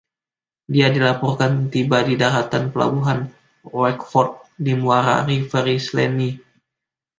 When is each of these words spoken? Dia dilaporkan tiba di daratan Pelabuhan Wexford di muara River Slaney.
Dia 0.73 0.87
dilaporkan 0.95 1.51
tiba 1.73 1.99
di 2.07 2.13
daratan 2.21 2.63
Pelabuhan 2.73 3.19
Wexford 3.77 4.29
di 4.65 4.73
muara 4.81 5.17
River 5.29 5.65
Slaney. 5.87 6.31